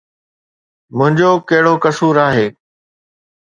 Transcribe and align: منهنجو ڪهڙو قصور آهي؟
منهنجو 0.97 1.29
ڪهڙو 1.49 1.73
قصور 1.83 2.15
آهي؟ 2.27 2.47